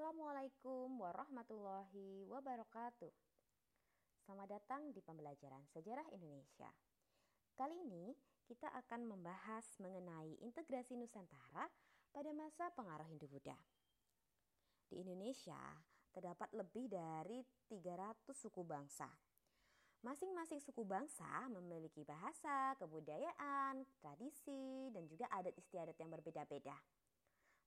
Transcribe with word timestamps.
Assalamualaikum 0.00 0.96
warahmatullahi 0.96 2.24
wabarakatuh. 2.24 3.12
Selamat 4.24 4.48
datang 4.48 4.96
di 4.96 5.04
pembelajaran 5.04 5.60
sejarah 5.76 6.08
Indonesia. 6.16 6.72
Kali 7.52 7.76
ini 7.84 8.16
kita 8.48 8.72
akan 8.80 9.04
membahas 9.04 9.60
mengenai 9.76 10.40
integrasi 10.40 10.96
Nusantara 10.96 11.68
pada 12.16 12.32
masa 12.32 12.72
pengaruh 12.72 13.04
Hindu-Buddha. 13.12 13.52
Di 14.88 15.04
Indonesia 15.04 15.60
terdapat 16.16 16.48
lebih 16.56 16.88
dari 16.88 17.44
300 17.68 18.32
suku 18.32 18.64
bangsa. 18.64 19.12
Masing-masing 20.00 20.64
suku 20.64 20.80
bangsa 20.80 21.28
memiliki 21.52 22.08
bahasa, 22.08 22.72
kebudayaan, 22.80 23.84
tradisi, 24.00 24.88
dan 24.96 25.04
juga 25.04 25.28
adat 25.28 25.52
istiadat 25.60 26.00
yang 26.00 26.08
berbeda-beda. 26.08 26.80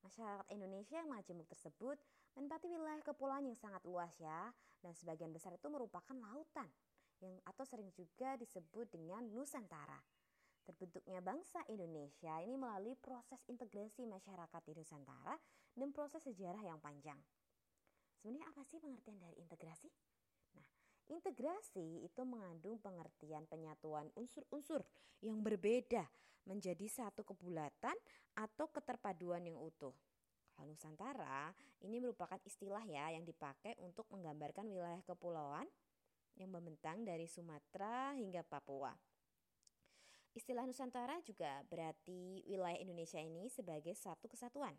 Masyarakat 0.01 0.49
Indonesia 0.49 0.97
yang 0.97 1.13
majemuk 1.13 1.45
tersebut 1.47 1.95
menempati 2.33 2.69
wilayah 2.69 3.01
kepulauan 3.05 3.45
yang 3.45 3.57
sangat 3.57 3.81
luas 3.85 4.13
ya, 4.17 4.49
dan 4.81 4.93
sebagian 4.97 5.31
besar 5.31 5.55
itu 5.55 5.67
merupakan 5.69 6.13
lautan 6.13 6.69
yang 7.23 7.39
atau 7.47 7.63
sering 7.63 7.89
juga 7.95 8.35
disebut 8.35 8.91
dengan 8.91 9.23
Nusantara. 9.31 10.01
Terbentuknya 10.63 11.19
bangsa 11.19 11.59
Indonesia 11.67 12.39
ini 12.39 12.55
melalui 12.55 12.95
proses 12.99 13.39
integrasi 13.51 14.07
masyarakat 14.07 14.61
di 14.63 14.73
Nusantara 14.75 15.35
dan 15.75 15.91
proses 15.91 16.23
sejarah 16.23 16.63
yang 16.63 16.79
panjang. 16.79 17.19
Sebenarnya 18.19 18.47
apa 18.47 18.63
sih 18.63 18.79
pengertian 18.79 19.19
dari 19.19 19.35
integrasi? 19.39 19.91
Nah, 20.55 20.67
Integrasi 21.11 22.07
itu 22.07 22.21
mengandung 22.23 22.79
pengertian 22.79 23.43
penyatuan 23.51 24.07
unsur-unsur 24.15 24.87
yang 25.19 25.43
berbeda 25.43 26.07
menjadi 26.47 26.87
satu 26.87 27.27
kebulatan 27.27 27.95
atau 28.39 28.71
keterpaduan 28.71 29.43
yang 29.43 29.59
utuh. 29.59 29.91
Kalau 30.53 30.69
Nusantara 30.69 31.49
ini 31.81 31.97
merupakan 31.97 32.37
istilah 32.45 32.85
ya 32.85 33.09
yang 33.13 33.25
dipakai 33.25 33.73
untuk 33.81 34.05
menggambarkan 34.13 34.69
wilayah 34.69 35.01
kepulauan 35.03 35.65
yang 36.37 36.49
membentang 36.53 37.05
dari 37.05 37.25
Sumatera 37.29 38.13
hingga 38.17 38.45
Papua. 38.45 38.93
Istilah 40.33 40.65
Nusantara 40.65 41.21
juga 41.21 41.61
berarti 41.69 42.41
wilayah 42.49 42.81
Indonesia 42.81 43.21
ini 43.21 43.49
sebagai 43.53 43.93
satu 43.93 44.25
kesatuan. 44.25 44.73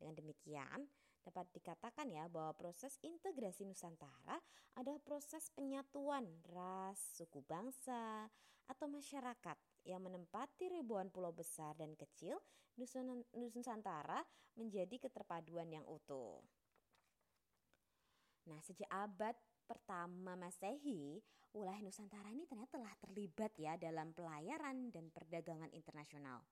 Dengan 0.00 0.16
demikian, 0.16 0.88
dapat 1.28 1.44
dikatakan 1.52 2.08
ya 2.08 2.24
bahwa 2.32 2.56
proses 2.56 2.96
integrasi 3.04 3.68
Nusantara 3.68 4.40
adalah 4.72 4.96
proses 5.04 5.52
penyatuan 5.52 6.24
ras, 6.48 6.96
suku 6.96 7.44
bangsa, 7.44 8.32
atau 8.68 8.86
masyarakat 8.88 9.56
yang 9.88 10.04
menempati 10.04 10.68
ribuan 10.68 11.08
pulau 11.08 11.32
besar 11.32 11.72
dan 11.80 11.96
kecil 11.96 12.36
Nusantara 12.76 14.20
menjadi 14.54 15.08
keterpaduan 15.08 15.72
yang 15.72 15.88
utuh. 15.88 16.38
Nah, 18.46 18.60
sejak 18.62 18.86
abad 18.92 19.34
pertama 19.64 20.36
Masehi, 20.36 21.18
wilayah 21.56 21.80
Nusantara 21.80 22.28
ini 22.30 22.44
ternyata 22.44 22.76
telah 22.76 22.94
terlibat 23.00 23.52
ya 23.56 23.74
dalam 23.80 24.12
pelayaran 24.12 24.92
dan 24.92 25.08
perdagangan 25.08 25.72
internasional. 25.72 26.44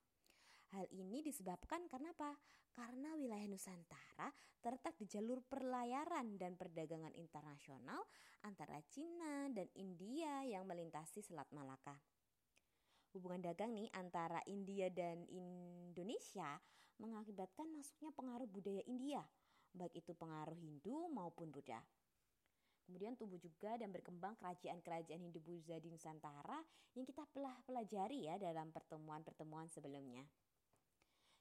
Hal 0.75 0.83
ini 0.91 1.23
disebabkan 1.23 1.87
karena 1.87 2.11
apa? 2.11 2.35
Karena 2.75 3.15
wilayah 3.15 3.47
Nusantara 3.47 4.27
terletak 4.59 4.99
di 4.99 5.07
jalur 5.07 5.39
perlayaran 5.47 6.35
dan 6.35 6.59
perdagangan 6.59 7.15
internasional 7.15 8.03
antara 8.43 8.83
Cina 8.91 9.47
dan 9.47 9.71
India 9.79 10.43
yang 10.43 10.67
melintasi 10.67 11.23
Selat 11.23 11.47
Malaka. 11.55 11.95
Hubungan 13.15 13.43
dagang 13.43 13.71
nih 13.75 13.87
antara 13.95 14.43
India 14.47 14.91
dan 14.91 15.23
Indonesia 15.31 16.59
mengakibatkan 16.97 17.69
masuknya 17.71 18.11
pengaruh 18.11 18.49
budaya 18.49 18.83
India, 18.89 19.21
baik 19.71 19.93
itu 20.01 20.11
pengaruh 20.17 20.57
Hindu 20.57 21.07
maupun 21.13 21.53
Buddha. 21.53 21.79
Kemudian 22.87 23.19
tumbuh 23.19 23.37
juga 23.37 23.75
dan 23.75 23.91
berkembang 23.91 24.39
kerajaan-kerajaan 24.39 25.19
Hindu 25.19 25.43
Buddha 25.43 25.75
di 25.77 25.91
Nusantara 25.91 26.63
yang 26.95 27.03
kita 27.03 27.27
telah 27.35 27.55
pelajari 27.67 28.31
ya 28.31 28.39
dalam 28.39 28.71
pertemuan-pertemuan 28.71 29.67
sebelumnya. 29.67 30.23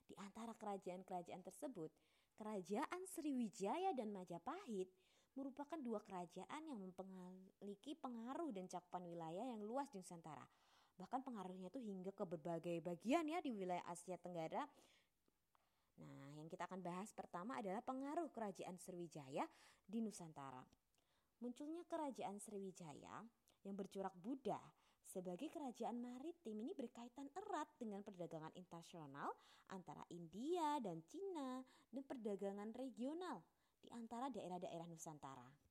Di 0.07 0.15
antara 0.19 0.55
kerajaan-kerajaan 0.55 1.43
tersebut, 1.47 1.91
Kerajaan 2.37 3.01
Sriwijaya 3.09 3.97
dan 3.97 4.13
Majapahit 4.13 4.93
merupakan 5.41 5.81
dua 5.81 6.05
kerajaan 6.05 6.69
yang 6.69 6.77
memiliki 6.85 7.97
pengaruh 7.97 8.53
dan 8.53 8.69
cakupan 8.69 9.09
wilayah 9.09 9.57
yang 9.57 9.65
luas 9.65 9.89
di 9.89 10.05
Nusantara. 10.05 10.45
Bahkan 10.97 11.21
pengaruhnya 11.25 11.69
itu 11.69 11.81
hingga 11.81 12.13
ke 12.13 12.25
berbagai 12.25 12.81
bagian 12.81 13.29
ya 13.29 13.39
di 13.45 13.53
wilayah 13.53 13.85
Asia 13.89 14.17
Tenggara. 14.17 14.65
Nah, 15.97 16.29
yang 16.37 16.49
kita 16.49 16.69
akan 16.69 16.81
bahas 16.85 17.13
pertama 17.13 17.61
adalah 17.61 17.81
pengaruh 17.85 18.29
Kerajaan 18.33 18.77
Sriwijaya 18.77 19.45
di 19.85 20.01
Nusantara. 20.01 20.65
Munculnya 21.41 21.85
Kerajaan 21.85 22.41
Sriwijaya 22.41 23.25
yang 23.65 23.77
bercorak 23.77 24.13
Buddha 24.17 24.61
sebagai 25.07 25.49
kerajaan 25.49 26.03
maritim 26.03 26.61
ini 26.61 26.75
berkaitan 26.75 27.31
erat 27.33 27.71
dengan 27.79 28.03
perdagangan 28.03 28.53
internasional 28.59 29.33
antara 29.71 30.03
India 30.11 30.83
dan 30.83 31.01
Cina 31.07 31.63
dan 31.89 32.03
perdagangan 32.05 32.75
regional 32.75 33.41
di 33.81 33.89
antara 33.95 34.29
daerah-daerah 34.29 34.87
Nusantara. 34.91 35.66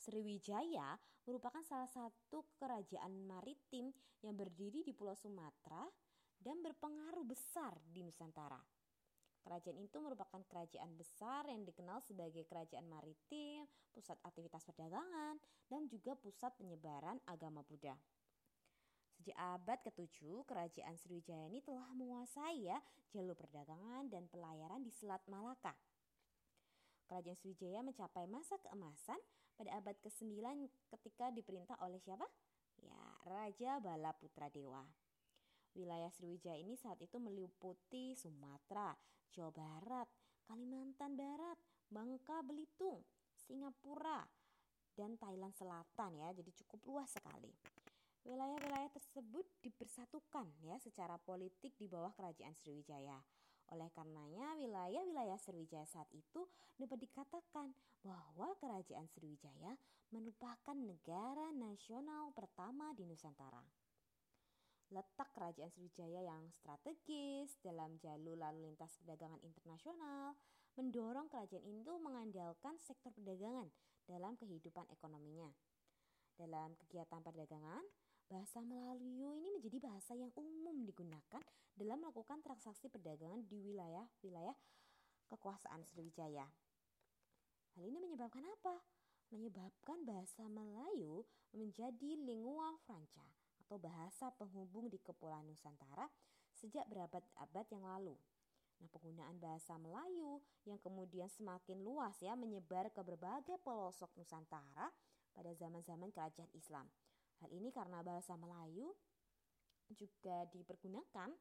Sriwijaya 0.00 0.96
merupakan 1.28 1.60
salah 1.60 1.88
satu 1.92 2.56
kerajaan 2.56 3.20
maritim 3.28 3.92
yang 4.24 4.32
berdiri 4.32 4.80
di 4.80 4.96
Pulau 4.96 5.12
Sumatera 5.12 5.84
dan 6.40 6.64
berpengaruh 6.64 7.28
besar 7.28 7.76
di 7.84 8.00
Nusantara. 8.00 8.56
Kerajaan 9.44 9.76
itu 9.76 10.00
merupakan 10.00 10.40
kerajaan 10.48 10.96
besar 10.96 11.48
yang 11.48 11.68
dikenal 11.68 12.00
sebagai 12.04 12.48
kerajaan 12.48 12.88
maritim, 12.88 13.68
pusat 13.92 14.16
aktivitas 14.24 14.64
perdagangan, 14.68 15.36
dan 15.68 15.84
juga 15.88 16.16
pusat 16.16 16.52
penyebaran 16.56 17.20
agama 17.28 17.60
Buddha. 17.64 17.96
Sejak 19.20 19.36
abad 19.36 19.84
ke-7, 19.84 20.48
kerajaan 20.48 20.96
Sriwijaya 20.96 21.44
ini 21.52 21.60
telah 21.60 21.92
menguasai 21.92 22.72
ya 22.72 22.80
jalur 23.12 23.36
perdagangan 23.36 24.08
dan 24.08 24.24
pelayaran 24.32 24.80
di 24.80 24.88
Selat 24.88 25.20
Malaka. 25.28 25.76
Kerajaan 27.04 27.36
Sriwijaya 27.36 27.84
mencapai 27.84 28.24
masa 28.24 28.56
keemasan 28.64 29.20
pada 29.60 29.76
abad 29.76 29.92
ke-9 30.00 30.40
ketika 30.88 31.28
diperintah 31.28 31.76
oleh 31.84 32.00
siapa? 32.00 32.24
Ya, 32.80 32.96
Raja 33.28 33.76
Bala 33.76 34.16
Putra 34.16 34.48
Dewa. 34.48 34.80
Wilayah 35.76 36.08
Sriwijaya 36.08 36.56
ini 36.56 36.80
saat 36.80 36.96
itu 37.04 37.20
meliputi 37.20 38.16
Sumatera, 38.16 38.96
Jawa 39.28 39.52
Barat, 39.52 40.08
Kalimantan 40.48 41.12
Barat, 41.12 41.60
Bangka 41.92 42.40
Belitung, 42.40 43.04
Singapura, 43.36 44.24
dan 44.96 45.20
Thailand 45.20 45.52
Selatan 45.52 46.16
ya. 46.16 46.32
Jadi 46.32 46.56
cukup 46.64 46.80
luas 46.88 47.12
sekali. 47.12 47.52
Wilayah-wilayah 48.24 48.88
tersebut 48.96 49.44
dipersatukan 49.60 50.48
ya 50.64 50.80
secara 50.80 51.20
politik 51.20 51.76
di 51.76 51.84
bawah 51.84 52.16
kerajaan 52.16 52.56
Sriwijaya. 52.56 53.20
Oleh 53.70 53.86
karenanya 53.94 54.58
wilayah-wilayah 54.58 55.38
Sriwijaya 55.38 55.86
saat 55.86 56.10
itu 56.10 56.46
dapat 56.74 56.98
dikatakan 57.06 57.70
bahwa 58.02 58.54
kerajaan 58.58 59.06
Sriwijaya 59.10 59.78
merupakan 60.10 60.74
negara 60.74 61.54
nasional 61.54 62.34
pertama 62.34 62.90
di 62.98 63.06
Nusantara 63.06 63.62
letak 64.90 65.30
kerajaan 65.30 65.70
Sriwijaya 65.70 66.26
yang 66.26 66.50
strategis 66.50 67.54
dalam 67.62 67.94
jalur 68.02 68.34
lalu 68.34 68.70
lintas 68.70 68.98
perdagangan 68.98 69.38
internasional 69.46 70.34
mendorong 70.74 71.30
kerajaan 71.30 71.62
itu 71.62 71.94
mengandalkan 72.02 72.74
sektor 72.82 73.14
perdagangan 73.14 73.70
dalam 74.10 74.34
kehidupan 74.34 74.86
ekonominya. 74.90 75.50
Dalam 76.34 76.74
kegiatan 76.82 77.22
perdagangan, 77.22 77.84
bahasa 78.30 78.62
Melayu 78.62 79.34
ini 79.42 79.50
menjadi 79.58 79.82
bahasa 79.82 80.14
yang 80.14 80.30
umum 80.38 80.86
digunakan 80.86 81.42
dalam 81.74 81.98
melakukan 81.98 82.38
transaksi 82.46 82.86
perdagangan 82.86 83.42
di 83.50 83.58
wilayah-wilayah 83.58 84.54
kekuasaan 85.26 85.82
Sriwijaya. 85.82 86.46
Hal 87.74 87.82
ini 87.82 87.98
menyebabkan 87.98 88.46
apa? 88.46 88.78
Menyebabkan 89.34 90.06
bahasa 90.06 90.46
Melayu 90.46 91.26
menjadi 91.50 92.14
lingua 92.22 92.78
franca 92.86 93.26
atau 93.66 93.82
bahasa 93.82 94.30
penghubung 94.38 94.86
di 94.86 95.02
Kepulauan 95.02 95.50
Nusantara 95.50 96.06
sejak 96.54 96.86
berabad-abad 96.86 97.66
yang 97.74 97.82
lalu. 97.82 98.14
Nah, 98.78 98.88
penggunaan 98.94 99.42
bahasa 99.42 99.74
Melayu 99.74 100.38
yang 100.70 100.78
kemudian 100.78 101.26
semakin 101.26 101.82
luas 101.82 102.14
ya 102.22 102.38
menyebar 102.38 102.94
ke 102.94 103.02
berbagai 103.02 103.58
pelosok 103.66 104.14
Nusantara 104.14 104.94
pada 105.34 105.50
zaman-zaman 105.58 106.14
kerajaan 106.14 106.50
Islam. 106.54 106.86
Hal 107.40 107.50
ini 107.56 107.72
karena 107.72 108.04
bahasa 108.04 108.36
Melayu 108.36 108.92
juga 109.96 110.44
dipergunakan 110.52 111.32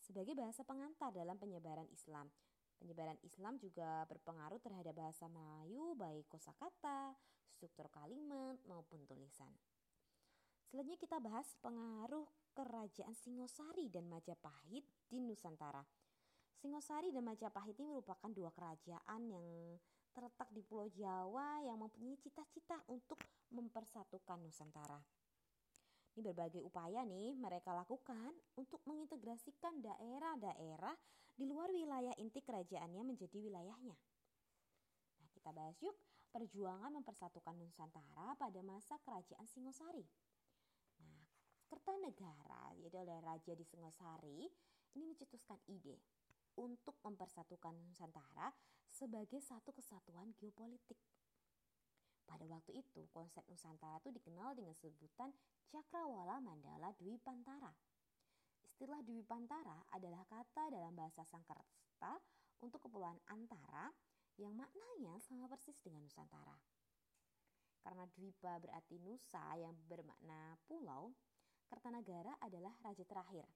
sebagai 0.00 0.36
bahasa 0.36 0.62
pengantar 0.62 1.10
dalam 1.16 1.40
penyebaran 1.40 1.88
Islam. 1.90 2.28
Penyebaran 2.80 3.20
Islam 3.24 3.60
juga 3.60 4.08
berpengaruh 4.08 4.60
terhadap 4.60 4.96
bahasa 4.96 5.28
Melayu 5.28 5.92
baik 5.96 6.28
kosakata, 6.32 7.12
struktur 7.52 7.92
kalimat 7.92 8.56
maupun 8.64 9.04
tulisan. 9.04 9.52
Selanjutnya 10.70 11.00
kita 11.02 11.18
bahas 11.20 11.50
pengaruh 11.60 12.24
kerajaan 12.54 13.12
Singosari 13.12 13.90
dan 13.92 14.06
Majapahit 14.08 14.86
di 15.10 15.18
Nusantara. 15.18 15.82
Singosari 16.56 17.10
dan 17.10 17.26
Majapahit 17.26 17.74
ini 17.80 17.90
merupakan 17.90 18.30
dua 18.30 18.52
kerajaan 18.54 19.20
yang 19.28 19.44
terletak 20.14 20.48
di 20.54 20.62
Pulau 20.62 20.86
Jawa 20.92 21.64
yang 21.64 21.80
mempunyai 21.80 22.16
cita-cita 22.22 22.80
untuk 22.88 23.18
mempersatukan 23.50 24.40
Nusantara. 24.40 25.00
Ini 26.10 26.26
berbagai 26.26 26.62
upaya 26.66 27.06
nih 27.06 27.38
mereka 27.38 27.70
lakukan 27.70 28.34
untuk 28.58 28.82
mengintegrasikan 28.82 29.78
daerah-daerah 29.78 30.94
di 31.38 31.46
luar 31.46 31.70
wilayah 31.70 32.12
inti 32.18 32.42
kerajaannya 32.42 33.02
menjadi 33.06 33.38
wilayahnya. 33.38 33.94
Nah, 35.22 35.28
kita 35.30 35.54
bahas 35.54 35.78
yuk 35.78 35.94
perjuangan 36.34 36.90
mempersatukan 36.98 37.54
Nusantara 37.58 38.34
pada 38.34 38.60
masa 38.66 38.98
kerajaan 39.06 39.46
Singosari. 39.46 40.02
Nah, 40.98 41.22
Kertanegara, 41.70 42.74
yaitu 42.74 42.98
oleh 42.98 43.18
Raja 43.22 43.54
di 43.54 43.62
Singosari, 43.62 44.50
ini 44.98 45.04
mencetuskan 45.06 45.62
ide 45.70 45.94
untuk 46.58 46.98
mempersatukan 47.06 47.78
Nusantara 47.86 48.50
sebagai 48.90 49.38
satu 49.38 49.70
kesatuan 49.70 50.34
geopolitik. 50.34 50.98
Pada 52.30 52.46
waktu 52.46 52.78
itu, 52.78 53.10
konsep 53.10 53.42
Nusantara 53.50 53.98
itu 53.98 54.14
dikenal 54.14 54.54
dengan 54.54 54.70
sebutan 54.78 55.34
Cakrawala 55.66 56.38
Mandala 56.38 56.94
Dwi 56.94 57.18
Pantara. 57.18 57.74
Istilah 58.62 59.02
Dwi 59.02 59.26
Pantara 59.26 59.82
adalah 59.90 60.22
kata 60.30 60.70
dalam 60.70 60.94
bahasa 60.94 61.26
Sangkerta 61.26 62.22
untuk 62.62 62.78
kepulauan 62.86 63.18
antara 63.26 63.90
yang 64.38 64.54
maknanya 64.54 65.18
sama 65.18 65.50
persis 65.50 65.82
dengan 65.82 66.06
Nusantara. 66.06 66.54
Karena 67.82 68.06
Dwipa 68.14 68.60
berarti 68.62 69.00
Nusa 69.02 69.56
yang 69.58 69.74
bermakna 69.88 70.54
pulau, 70.68 71.10
Kertanagara 71.70 72.34
adalah 72.42 72.74
raja 72.82 73.06
terakhir 73.06 73.46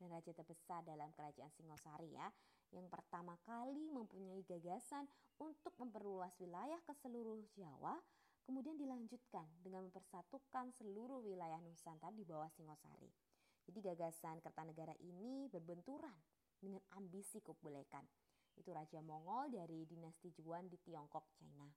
dan 0.00 0.08
raja 0.08 0.32
terbesar 0.32 0.80
dalam 0.88 1.12
kerajaan 1.12 1.52
Singosari 1.52 2.16
ya, 2.16 2.32
yang 2.72 2.88
pertama 2.88 3.36
kali 3.44 3.92
mempunyai 3.92 4.40
gagasan 4.48 5.04
untuk 5.36 5.76
memperluas 5.76 6.32
wilayah 6.40 6.80
ke 6.88 6.92
seluruh 7.04 7.44
Jawa, 7.52 8.00
kemudian 8.48 8.80
dilanjutkan 8.80 9.44
dengan 9.60 9.86
mempersatukan 9.92 10.72
seluruh 10.80 11.20
wilayah 11.20 11.60
Nusantara 11.60 12.16
di 12.16 12.24
bawah 12.24 12.48
Singosari. 12.56 13.12
Jadi 13.68 13.78
gagasan 13.78 14.42
Kertanegara 14.42 14.96
ini 15.04 15.46
berbenturan 15.52 16.16
dengan 16.58 16.82
ambisi 16.98 17.38
Kubulekan. 17.44 18.02
Itu 18.58 18.74
Raja 18.74 18.98
Mongol 19.04 19.54
dari 19.54 19.86
dinasti 19.86 20.34
Juan 20.34 20.66
di 20.66 20.76
Tiongkok, 20.82 21.28
China. 21.38 21.68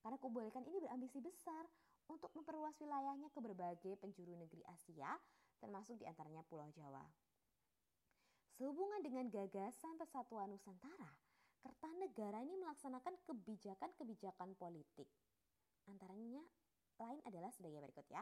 Karena 0.00 0.16
Kubulekan 0.16 0.64
ini 0.64 0.80
berambisi 0.80 1.20
besar 1.20 1.66
untuk 2.08 2.32
memperluas 2.36 2.76
wilayahnya 2.80 3.32
ke 3.32 3.40
berbagai 3.40 3.94
penjuru 4.00 4.36
negeri 4.36 4.60
Asia, 4.68 5.16
termasuk 5.60 5.96
di 5.96 6.04
antaranya 6.04 6.44
Pulau 6.44 6.68
Jawa. 6.72 7.04
Sehubungan 8.54 9.02
dengan 9.02 9.26
gagasan 9.34 9.98
persatuan 9.98 10.54
Nusantara, 10.54 11.10
Kertanegara 11.64 12.44
ini 12.44 12.60
melaksanakan 12.60 13.16
kebijakan-kebijakan 13.24 14.52
politik. 14.60 15.08
Antaranya 15.88 16.44
lain 17.00 17.24
adalah 17.24 17.48
sebagai 17.56 17.80
berikut 17.80 18.04
ya. 18.12 18.20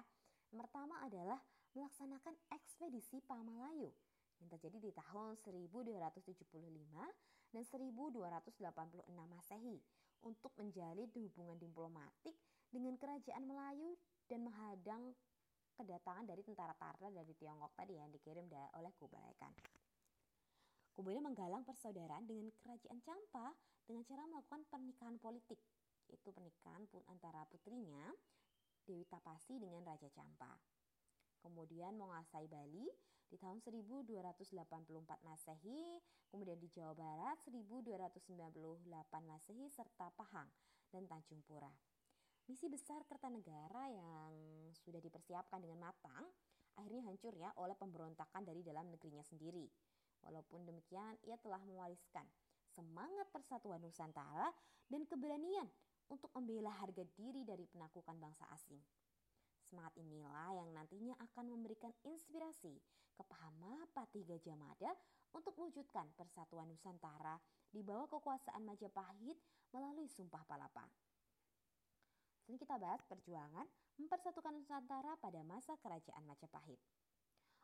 Yang 0.55 0.71
pertama 0.71 1.03
adalah 1.03 1.43
melaksanakan 1.75 2.39
ekspedisi 2.55 3.19
Pamalayu 3.27 3.91
yang 4.39 4.47
terjadi 4.47 4.79
di 4.79 4.91
tahun 4.95 5.43
1275 5.43 6.39
dan 7.51 7.63
1286 7.67 9.11
Masehi 9.11 9.83
untuk 10.23 10.55
menjalin 10.55 11.11
hubungan 11.11 11.59
diplomatik 11.59 12.39
dengan 12.71 12.95
kerajaan 12.95 13.43
Melayu 13.43 13.99
dan 14.31 14.47
menghadang 14.47 15.03
kedatangan 15.75 16.31
dari 16.31 16.47
tentara 16.47 16.79
Tartar 16.79 17.11
dari 17.11 17.35
Tiongkok 17.35 17.75
tadi 17.75 17.99
yang 17.99 18.15
dikirim 18.15 18.47
oleh 18.79 18.95
Kublai 18.95 19.35
Khan. 19.35 19.82
Kemudian 20.93 21.25
menggalang 21.25 21.65
persaudaraan 21.65 22.29
dengan 22.29 22.53
kerajaan 22.61 23.01
Campa 23.01 23.57
dengan 23.89 24.05
cara 24.05 24.29
melakukan 24.29 24.61
pernikahan 24.69 25.17
politik, 25.17 25.57
yaitu 26.13 26.29
pernikahan 26.37 26.85
pun 26.93 27.01
antara 27.09 27.49
putrinya 27.49 28.13
Dewi 28.85 29.09
Tapasi 29.09 29.57
dengan 29.57 29.81
Raja 29.89 30.13
Campa. 30.13 30.53
Kemudian 31.41 31.97
menguasai 31.97 32.45
Bali 32.45 32.87
di 33.33 33.41
tahun 33.41 33.65
1284 33.65 34.45
Masehi, 35.25 35.97
kemudian 36.29 36.61
di 36.61 36.69
Jawa 36.69 36.93
Barat 36.93 37.41
1298 37.49 38.85
Masehi 39.25 39.73
serta 39.73 40.13
Pahang 40.13 40.53
dan 40.93 41.09
Tanjung 41.09 41.41
Pura. 41.49 41.73
Misi 42.53 42.69
besar 42.69 43.01
Kertanegara 43.09 43.89
yang 43.89 44.35
sudah 44.77 45.01
dipersiapkan 45.01 45.63
dengan 45.65 45.89
matang 45.89 46.29
akhirnya 46.77 47.05
hancur 47.09 47.33
ya 47.37 47.53
oleh 47.61 47.77
pemberontakan 47.77 48.45
dari 48.45 48.65
dalam 48.65 48.89
negerinya 48.89 49.25
sendiri 49.25 49.69
Walaupun 50.23 50.63
demikian, 50.67 51.19
ia 51.27 51.35
telah 51.43 51.61
mewariskan 51.67 52.27
semangat 52.73 53.29
persatuan 53.35 53.83
Nusantara 53.83 54.49
dan 54.89 55.05
keberanian 55.05 55.69
untuk 56.09 56.33
membela 56.37 56.73
harga 56.73 57.05
diri 57.17 57.45
dari 57.45 57.65
penaklukan 57.69 58.17
bangsa 58.17 58.49
asing. 58.55 58.81
Semangat 59.65 59.97
inilah 59.97 60.53
yang 60.53 60.69
nantinya 60.77 61.15
akan 61.33 61.49
memberikan 61.49 61.93
inspirasi 62.05 62.77
kepada 63.17 63.49
Mahapati 63.61 64.21
Gajah 64.25 64.57
Mada 64.57 64.93
untuk 65.33 65.57
mewujudkan 65.57 66.13
persatuan 66.13 66.69
Nusantara 66.69 67.41
di 67.73 67.81
bawah 67.81 68.09
kekuasaan 68.09 68.65
Majapahit 68.69 69.37
melalui 69.73 70.09
Sumpah 70.09 70.45
Palapa. 70.45 70.85
Sini 72.45 72.61
kita 72.61 72.77
bahas 72.77 73.01
perjuangan 73.09 73.65
mempersatukan 73.97 74.53
Nusantara 74.61 75.17
pada 75.17 75.41
masa 75.41 75.73
kerajaan 75.81 76.25
Majapahit. 76.29 76.81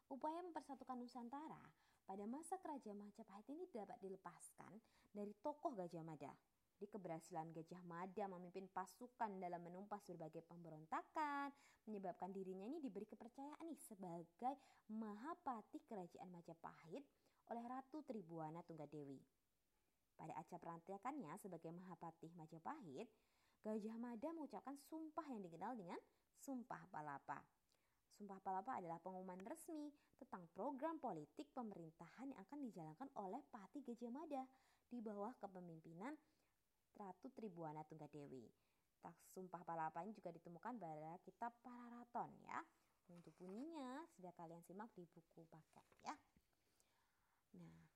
Upaya 0.08 0.40
mempersatukan 0.40 0.96
Nusantara 0.96 1.60
pada 2.08 2.24
masa 2.24 2.56
kerajaan 2.56 2.96
Majapahit 2.96 3.44
ini 3.52 3.68
dapat 3.68 4.00
dilepaskan 4.00 4.80
dari 5.12 5.36
tokoh 5.44 5.76
Gajah 5.76 6.00
Mada. 6.00 6.32
Di 6.80 6.88
keberhasilan 6.88 7.52
Gajah 7.52 7.84
Mada 7.84 8.24
memimpin 8.32 8.64
pasukan 8.72 9.36
dalam 9.36 9.60
menumpas 9.60 10.08
berbagai 10.08 10.40
pemberontakan, 10.48 11.52
menyebabkan 11.84 12.32
dirinya 12.32 12.64
ini 12.64 12.80
diberi 12.80 13.04
kepercayaan 13.04 13.68
nih 13.68 13.82
sebagai 13.84 14.56
Mahapati 14.88 15.84
Kerajaan 15.84 16.32
Majapahit 16.32 17.04
oleh 17.52 17.64
Ratu 17.68 18.00
Tribuana 18.08 18.64
Tunggadewi. 18.64 19.20
Pada 20.16 20.32
acara 20.32 20.56
pelantikannya 20.64 21.36
sebagai 21.36 21.76
Mahapati 21.76 22.32
Majapahit, 22.32 23.08
Gajah 23.60 24.00
Mada 24.00 24.32
mengucapkan 24.32 24.80
sumpah 24.88 25.28
yang 25.28 25.44
dikenal 25.44 25.76
dengan 25.76 26.00
Sumpah 26.40 26.88
Palapa. 26.88 27.57
Sumpah 28.18 28.42
Palapa 28.42 28.82
adalah 28.82 28.98
pengumuman 28.98 29.38
resmi 29.46 29.94
tentang 30.18 30.42
program 30.50 30.98
politik 30.98 31.46
pemerintahan 31.54 32.34
yang 32.34 32.40
akan 32.42 32.58
dijalankan 32.66 33.06
oleh 33.14 33.38
Pati 33.46 33.78
Gajah 33.78 34.10
Mada 34.10 34.42
di 34.90 34.98
bawah 34.98 35.30
kepemimpinan 35.38 36.18
Ratu 36.98 37.30
Tribuana 37.30 37.86
Tunggadewi. 37.86 38.50
Sumpah 39.30 39.62
Palapa 39.62 40.02
ini 40.02 40.10
juga 40.18 40.34
ditemukan 40.34 40.82
pada 40.82 41.14
kitab 41.22 41.54
Pararaton 41.62 42.34
ya. 42.42 42.58
Untuk 43.06 43.30
bunyinya 43.38 44.02
sudah 44.18 44.34
kalian 44.34 44.66
simak 44.66 44.90
di 44.98 45.06
buku 45.06 45.46
paket 45.46 45.86
ya. 46.02 46.18
Nah, 47.54 47.86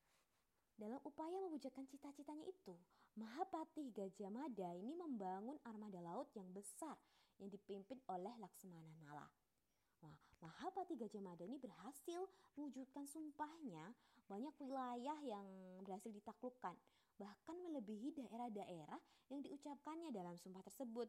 dalam 0.79 1.03
upaya 1.03 1.35
mewujudkan 1.51 1.83
cita-citanya 1.91 2.47
itu, 2.47 2.79
Mahapati 3.19 3.91
Gajah 3.91 4.31
Mada 4.31 4.71
ini 4.71 4.95
membangun 4.95 5.59
armada 5.67 5.99
laut 5.99 6.31
yang 6.39 6.47
besar 6.55 6.95
yang 7.43 7.51
dipimpin 7.51 7.99
oleh 8.07 8.31
Laksmana 8.39 8.95
Nala. 9.03 9.27
Nah, 10.43 10.51
Mahapati 10.51 10.99
Gajah 10.99 11.23
Mada 11.23 11.47
ini 11.47 11.55
berhasil 11.55 12.27
mewujudkan 12.59 13.07
sumpahnya 13.07 13.95
banyak 14.27 14.51
wilayah 14.59 15.15
yang 15.23 15.47
berhasil 15.87 16.11
ditaklukkan, 16.11 16.75
bahkan 17.15 17.57
melebihi 17.63 18.11
daerah-daerah 18.11 18.99
yang 19.31 19.39
diucapkannya 19.47 20.11
dalam 20.11 20.35
sumpah 20.35 20.67
tersebut. 20.67 21.07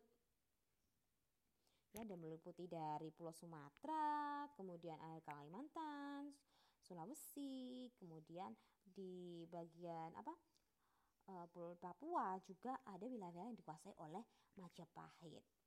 Ya, 1.98 2.06
dan 2.06 2.22
meliputi 2.22 2.70
dari 2.70 3.10
Pulau 3.10 3.34
Sumatera, 3.34 4.46
kemudian 4.54 5.02
Kalimantan, 5.26 6.30
Sulawesi, 6.78 7.90
kemudian 7.98 8.54
di 8.86 9.46
bagian 9.50 10.14
apa 10.14 10.34
eh, 11.34 11.46
Pulau 11.50 11.74
Papua 11.82 12.38
juga 12.46 12.78
ada 12.86 13.06
wilayah 13.10 13.50
yang 13.50 13.58
dikuasai 13.58 13.98
oleh 13.98 14.22
Majapahit. 14.62 15.63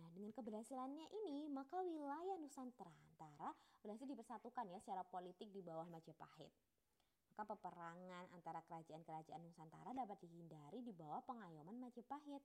Nah, 0.00 0.08
dengan 0.16 0.32
keberhasilannya 0.32 1.06
ini, 1.24 1.52
maka 1.52 1.80
wilayah 1.84 2.36
Nusantara 2.40 3.52
berhasil 3.82 4.06
dipersatukan 4.06 4.70
ya 4.70 4.78
secara 4.78 5.02
politik 5.02 5.50
di 5.50 5.60
bawah 5.60 5.84
Majapahit. 5.90 6.48
Maka 7.32 7.42
peperangan 7.56 8.30
antara 8.32 8.62
kerajaan-kerajaan 8.64 9.42
Nusantara 9.42 9.90
dapat 9.92 10.20
dihindari 10.22 10.80
di 10.84 10.92
bawah 10.94 11.20
pengayoman 11.26 11.76
Majapahit. 11.76 12.40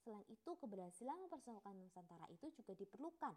Selain 0.00 0.24
itu, 0.32 0.50
keberhasilan 0.56 1.28
mempersatukan 1.28 1.76
Nusantara 1.76 2.26
itu 2.32 2.48
juga 2.56 2.72
diperlukan 2.72 3.34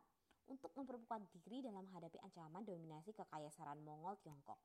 untuk 0.48 0.72
memperkuat 0.76 1.28
diri 1.44 1.60
dalam 1.64 1.84
menghadapi 1.88 2.20
ancaman 2.24 2.64
dominasi 2.64 3.12
kekaisaran 3.12 3.80
Mongol 3.84 4.16
Tiongkok. 4.24 4.60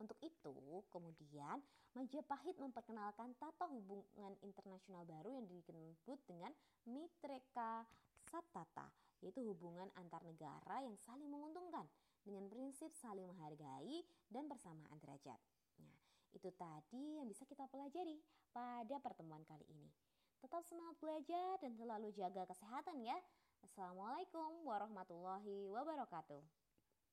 Untuk 0.00 0.16
itu, 0.24 0.80
kemudian 0.88 1.60
Majapahit 1.90 2.54
memperkenalkan 2.56 3.34
tata 3.34 3.66
hubungan 3.66 4.32
internasional 4.46 5.02
baru 5.04 5.36
yang 5.36 5.44
disebut 5.50 6.22
dengan 6.24 6.54
Mitreka 6.86 7.82
Satata, 8.22 8.86
yaitu 9.20 9.42
hubungan 9.42 9.90
antar 9.98 10.22
negara 10.22 10.86
yang 10.86 10.94
saling 11.02 11.26
menguntungkan 11.26 11.82
dengan 12.22 12.46
prinsip 12.46 12.94
saling 12.94 13.26
menghargai 13.26 14.06
dan 14.30 14.46
persamaan 14.46 14.96
derajat. 15.02 15.40
Nah, 15.82 15.96
itu 16.30 16.48
tadi 16.54 17.18
yang 17.18 17.26
bisa 17.26 17.42
kita 17.42 17.66
pelajari 17.66 18.22
pada 18.54 18.96
pertemuan 19.02 19.42
kali 19.42 19.66
ini. 19.66 19.90
Tetap 20.38 20.62
semangat 20.70 20.94
belajar 21.02 21.58
dan 21.58 21.74
selalu 21.74 22.14
jaga 22.14 22.46
kesehatan 22.48 23.02
ya. 23.02 23.18
Assalamualaikum 23.66 24.62
warahmatullahi 24.62 25.68
wabarakatuh. 25.68 26.69